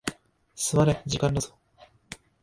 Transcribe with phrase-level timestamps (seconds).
[0.55, 1.55] 座れ、時間だぞ。